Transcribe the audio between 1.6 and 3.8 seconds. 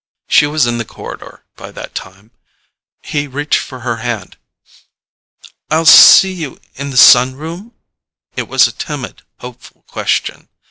that time. He reached